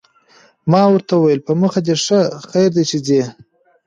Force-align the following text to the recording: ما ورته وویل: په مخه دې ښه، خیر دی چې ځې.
ما 0.71 0.81
ورته 0.91 1.13
وویل: 1.15 1.41
په 1.47 1.53
مخه 1.61 1.79
دې 1.87 1.95
ښه، 2.03 2.21
خیر 2.49 2.69
دی 2.75 2.83
چې 2.89 2.97
ځې. 3.07 3.21